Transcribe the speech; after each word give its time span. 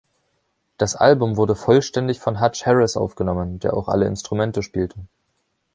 Das 0.79 0.95
Album 0.95 1.37
wurde 1.37 1.55
vollständig 1.55 2.19
von 2.19 2.41
Hutch 2.41 2.65
Harris 2.65 2.97
aufgenommen, 2.97 3.59
der 3.59 3.75
auch 3.77 3.87
alle 3.87 4.07
Instrumente 4.07 4.63
spielte. 4.63 4.97